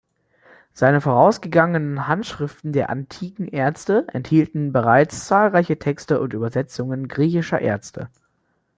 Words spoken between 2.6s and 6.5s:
der antiken Ärzte" enthielten bereits zahlreiche Texte und